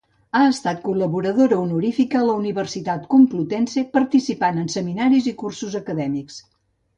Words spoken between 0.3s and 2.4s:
Ha estat col·laboradora honorífica a la